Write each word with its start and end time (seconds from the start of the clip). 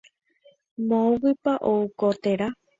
Moõguipa 0.87 1.55
ou 1.75 1.87
ko 1.99 2.13
téra. 2.25 2.53